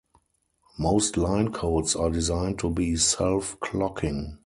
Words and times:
Most 0.79 1.15
line 1.15 1.51
codes 1.53 1.95
are 1.95 2.09
designed 2.09 2.57
to 2.57 2.71
be 2.71 2.95
self-clocking. 2.95 4.39